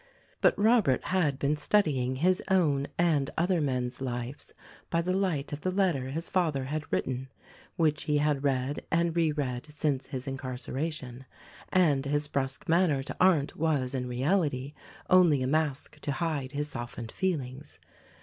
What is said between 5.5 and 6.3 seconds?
of the letter his